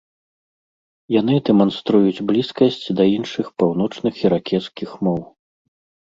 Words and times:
Яны 1.15 1.35
дэманструюць 1.49 2.23
блізкасць 2.31 2.87
да 3.01 3.05
іншых 3.17 3.51
паўночных 3.65 4.13
іракезскіх 4.25 4.89
моў. 5.09 5.21